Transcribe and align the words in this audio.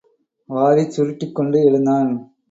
வாரிச் 0.49 0.91
சுருட்டிக் 0.91 1.35
கொண்டு 1.35 1.59
எழுந்தான். 1.63 2.31